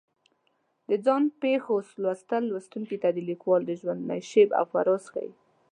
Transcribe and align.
د 0.87 0.89
ځان 1.05 1.23
پېښو 1.41 1.75
لوستل 2.03 2.43
لوستونکي 2.51 2.97
ته 3.03 3.09
د 3.13 3.17
لیکوال 3.29 3.61
د 3.65 3.71
ژوند 3.81 4.01
نشیب 4.11 4.49
و 4.53 4.61
فراز 4.71 5.03
ښیي. 5.13 5.31